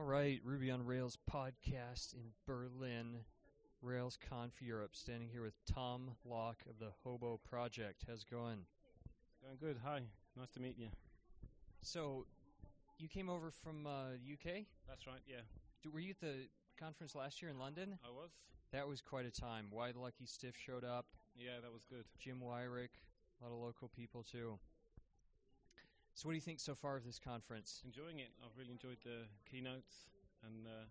[0.00, 3.18] All right, Ruby on Rails podcast in Berlin,
[3.84, 4.92] RailsConf Europe.
[4.96, 8.04] Standing here with Tom Locke of the Hobo Project.
[8.08, 8.60] How's it going?
[9.42, 9.76] Going good.
[9.84, 10.00] Hi.
[10.38, 10.86] Nice to meet you.
[11.82, 12.24] So,
[12.98, 14.64] you came over from uh, UK?
[14.88, 15.20] That's right.
[15.26, 15.42] Yeah.
[15.82, 16.46] D- Were you at the
[16.78, 17.98] conference last year in London?
[18.02, 18.30] I was.
[18.72, 19.66] That was quite a time.
[19.68, 21.08] Why the Lucky Stiff showed up.
[21.36, 22.04] Yeah, that was good.
[22.18, 22.96] Jim Weirich,
[23.38, 24.58] a lot of local people too.
[26.20, 27.80] So, what do you think so far of this conference?
[27.82, 28.28] Enjoying it.
[28.44, 30.04] I've really enjoyed the keynotes
[30.44, 30.84] and uh,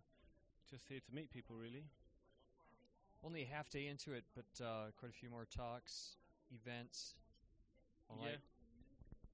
[0.67, 1.55] just here to meet people.
[1.55, 1.84] Really.
[3.23, 6.16] Only a half day into it, but uh, quite a few more talks,
[6.50, 7.13] events.
[8.09, 8.30] All yeah.
[8.30, 8.39] right.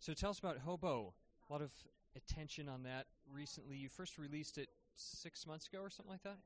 [0.01, 1.13] So tell us about Hobo.
[1.49, 1.71] A lot of
[2.17, 3.77] attention on that recently.
[3.77, 6.39] You first released it six months ago or something like that.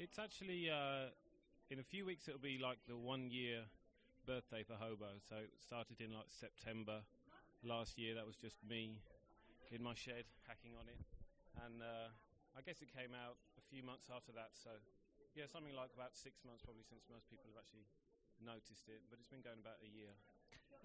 [0.00, 1.10] It's actually uh,
[1.70, 2.26] in a few weeks.
[2.26, 3.60] It'll be like the one year
[4.26, 5.22] birthday for Hobo.
[5.28, 7.02] So it started in like September
[7.64, 8.14] last year.
[8.14, 8.98] That was just me
[9.70, 11.00] in my shed hacking on it,
[11.64, 12.08] and uh,
[12.56, 14.56] I guess it came out a few months after that.
[14.56, 14.70] So
[15.36, 17.86] yeah, something like about six months probably since most people have actually
[18.42, 19.02] noticed it.
[19.10, 20.14] But it's been going about a year.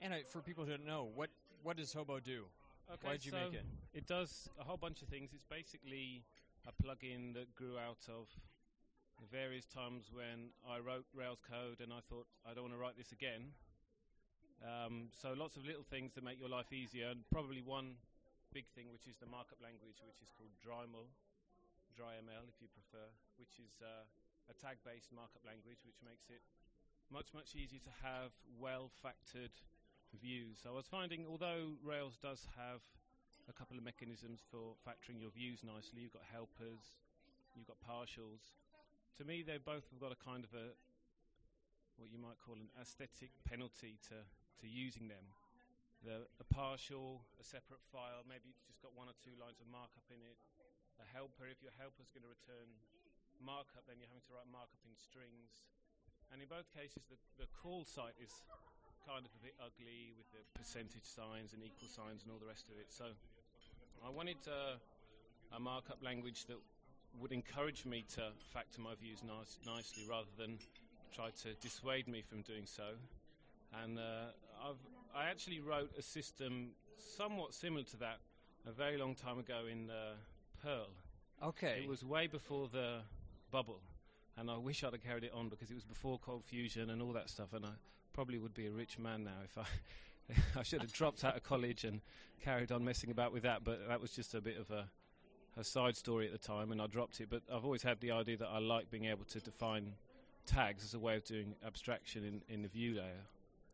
[0.02, 1.30] And uh, for people who don't know, what
[1.61, 2.50] what does Hobo do?
[2.92, 3.66] Okay, Why did you so make it?
[3.94, 5.31] It does a whole bunch of things.
[5.31, 6.28] It's basically
[6.67, 8.28] a plugin that grew out of
[9.31, 12.98] various times when I wrote Rails code and I thought I don't want to write
[12.98, 13.55] this again.
[14.64, 18.00] Um, so lots of little things that make your life easier, and probably one
[18.56, 21.11] big thing, which is the markup language, which is called Dryml,
[22.00, 24.08] DryML if you prefer, which is uh,
[24.47, 26.39] a tag-based markup language, which makes it
[27.11, 29.53] much much easier to have well-factored
[30.16, 30.64] views.
[30.64, 32.80] So I was finding, although Rails does have
[33.52, 36.95] a couple of mechanisms for factoring your views nicely, you've got helpers,
[37.59, 38.55] you've got partials.
[39.20, 40.72] To me, they both have got a kind of a
[41.98, 44.17] what you might call an aesthetic penalty to,
[44.62, 45.26] to using them.
[46.04, 49.72] The, a partial, a separate file, maybe it's just got one or two lines of
[49.72, 50.36] markup in it.
[51.00, 52.68] A helper, if your helper's going to return
[53.40, 55.64] markup, then you're having to write markup in strings.
[56.30, 58.32] And in both cases, the, the call site is
[59.08, 62.48] kind of a bit ugly with the percentage signs and equal signs and all the
[62.48, 62.88] rest of it.
[62.92, 63.11] So
[64.04, 64.80] I wanted uh,
[65.56, 66.60] a markup language that
[67.20, 70.58] would encourage me to factor my views nice, nicely rather than
[71.14, 72.95] try to dissuade me from doing so.
[73.84, 74.32] And uh,
[74.64, 74.78] I've,
[75.16, 78.20] I actually wrote a system somewhat similar to that
[78.67, 80.16] a very long time ago in uh,
[80.61, 80.88] Perl.
[81.44, 81.82] Okay.
[81.83, 83.00] It was way before the
[83.52, 83.82] bubble,
[84.38, 87.02] and I wish I'd have carried it on because it was before Cold Fusion and
[87.02, 87.72] all that stuff, and I
[88.14, 89.66] probably would be a rich man now if I
[90.60, 92.00] I should have dropped out of college and
[92.42, 93.64] carried on messing about with that.
[93.64, 94.88] But that was just a bit of a
[95.58, 97.30] a side story at the time, and I dropped it.
[97.30, 99.94] But I've always had the idea that I like being able to define
[100.45, 103.26] tags as a way of doing abstraction in, in the view layer.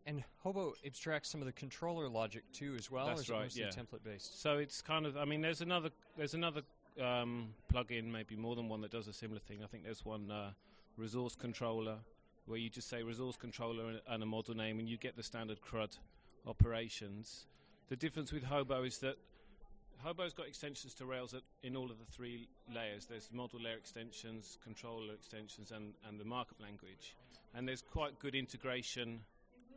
[0.09, 3.05] And Hobo abstracts some of the controller logic too, as well.
[3.05, 3.69] That's right, mostly yeah.
[3.69, 4.41] template based.
[4.41, 6.63] So it's kind of, I mean, there's another, there's another
[6.99, 9.59] um, plugin, maybe more than one that does a similar thing.
[9.63, 10.49] I think there's one uh,
[10.97, 11.97] resource controller
[12.47, 15.21] where you just say resource controller and, and a model name, and you get the
[15.21, 15.95] standard CRUD
[16.47, 17.45] operations.
[17.89, 19.15] The difference with Hobo is that
[20.03, 23.05] Hobo's got extensions to Rails at, in all of the three layers.
[23.05, 27.15] There's model layer extensions, controller extensions, and, and the markup language.
[27.53, 29.19] And there's quite good integration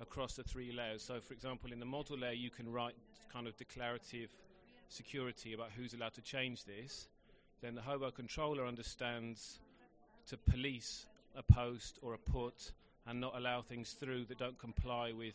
[0.02, 1.02] across the three layers.
[1.02, 2.94] So, for example, in the model layer, you can write
[3.32, 4.28] kind of declarative
[4.88, 7.08] security about who's allowed to change this.
[7.62, 9.60] Then the Hobo controller understands
[10.28, 12.72] to police a post or a put
[13.06, 15.34] and not allow things through that don't comply with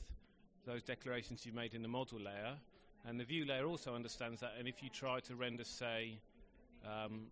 [0.66, 2.56] those declarations you made in the model layer.
[3.08, 4.54] And the view layer also understands that.
[4.60, 6.20] And if you try to render, say,
[6.86, 7.28] um,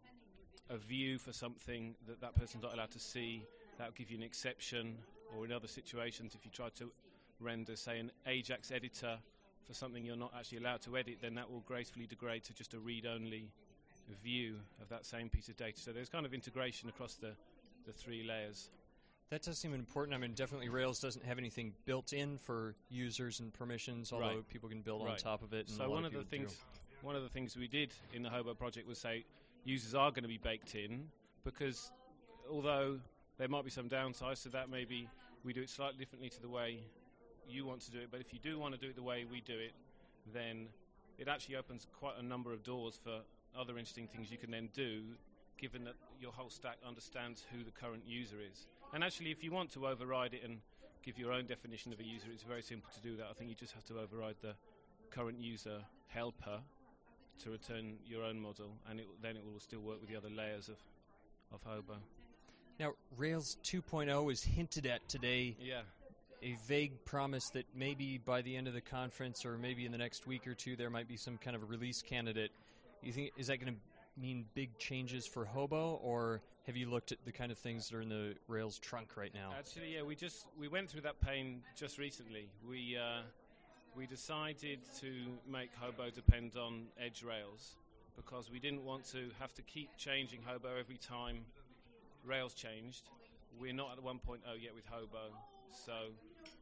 [0.69, 3.43] a view for something that that person's not allowed to see,
[3.77, 4.95] that will give you an exception.
[5.35, 6.91] Or in other situations, if you try to
[7.39, 9.17] render, say, an Ajax editor
[9.65, 12.73] for something you're not actually allowed to edit, then that will gracefully degrade to just
[12.73, 13.49] a read-only
[14.23, 15.79] view of that same piece of data.
[15.79, 17.31] So there's kind of integration across the,
[17.87, 18.69] the three layers.
[19.31, 20.13] That does seem important.
[20.13, 24.49] I mean, definitely Rails doesn't have anything built in for users and permissions, although Right.
[24.49, 25.67] people can build on top of it.
[25.67, 26.37] And So one of the people do.
[26.45, 26.61] things,
[27.01, 29.25] one of the things we did in the Hobo project was say
[29.63, 31.09] users are going to be baked in
[31.43, 31.91] because
[32.49, 32.99] although
[33.39, 35.09] there might be some downsides to that, maybe
[35.43, 36.79] we do it slightly differently to the way
[37.49, 38.07] you want to do it.
[38.11, 39.73] But if you do want to do it the way we do it,
[40.33, 40.67] then
[41.17, 43.21] it actually opens quite a number of doors for
[43.57, 45.01] other interesting things you can then do,
[45.57, 48.67] given that your whole stack understands who the current user is.
[48.93, 50.59] And actually, if you want to override it and
[51.03, 53.27] give your own definition of a user, it's very simple to do that.
[53.29, 54.55] I think you just have to override the
[55.11, 56.59] current user helper
[57.43, 60.29] to return your own model, and it, then it will still work with the other
[60.29, 60.77] layers of,
[61.53, 61.95] of Hobo.
[62.79, 65.55] Now, Rails 2.0 is hinted at today.
[65.61, 65.81] Yeah.
[66.41, 69.97] A vague promise that maybe by the end of the conference, or maybe in the
[69.97, 72.51] next week or two, there might be some kind of a release candidate.
[73.01, 73.79] You think is that going to
[74.19, 77.97] mean big changes for Hobo, or have you looked at the kind of things that
[77.97, 79.53] are in the Rails trunk right now?
[79.57, 82.49] Actually, yeah, we just we went through that pain just recently.
[82.67, 83.21] We uh,
[83.95, 85.11] we decided to
[85.49, 87.77] make Hobo depend on Edge Rails
[88.15, 91.45] because we didn't want to have to keep changing Hobo every time
[92.25, 93.03] Rails changed.
[93.59, 94.19] We're not at 1.0
[94.59, 95.31] yet with Hobo,
[95.71, 96.11] so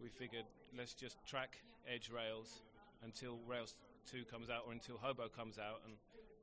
[0.01, 0.45] we figured
[0.77, 1.57] let's just track
[1.91, 2.61] Edge Rails
[3.03, 3.75] until Rails
[4.11, 5.95] 2 comes out or until Hobo comes out, and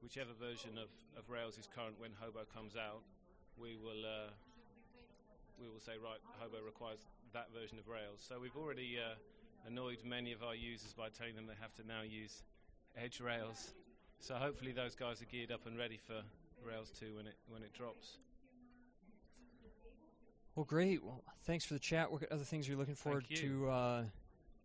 [0.03, 3.03] whichever version of, of Rails is current when Hobo comes out,
[3.57, 4.31] we will uh,
[5.61, 6.99] we will say right, Hobo requires
[7.33, 8.19] that version of Rails.
[8.19, 9.15] So we've already uh,
[9.69, 12.43] annoyed many of our users by telling them they have to now use
[12.97, 13.75] Edge Rails.
[14.19, 16.23] So hopefully those guys are geared up and ready for
[16.67, 18.19] Rails 2 when it when it drops.
[20.61, 21.03] Well, great.
[21.03, 22.13] Well, thanks for the chat.
[22.13, 23.37] What other things are you looking forward you.
[23.39, 24.03] to uh,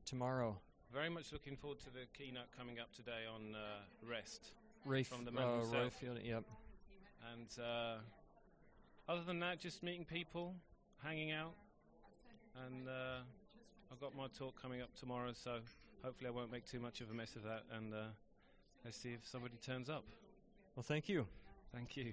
[0.05, 0.57] tomorrow?
[0.93, 4.51] Very much looking forward to the keynote coming up today on uh, REST.
[4.83, 5.63] Ray, From the uh.
[5.71, 6.19] Roy Field.
[6.21, 6.43] Yep.
[7.31, 7.95] And uh,
[9.07, 10.53] other than that, just meeting people,
[11.01, 11.53] hanging out,
[12.67, 13.21] and uh,
[13.89, 15.59] I've got my talk coming up tomorrow, so
[16.03, 17.63] hopefully I won't make too much of a mess of that.
[17.73, 18.07] And uh,
[18.83, 20.03] let's see if somebody turns up.
[20.75, 21.25] Well, thank you.
[21.73, 22.11] Thank you.